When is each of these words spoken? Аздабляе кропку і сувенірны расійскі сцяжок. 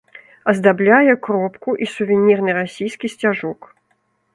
Аздабляе 0.53 1.13
кропку 1.29 1.77
і 1.85 1.91
сувенірны 1.95 2.51
расійскі 2.63 3.05
сцяжок. 3.17 3.75